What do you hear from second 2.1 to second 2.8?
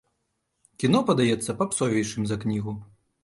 за кнігу.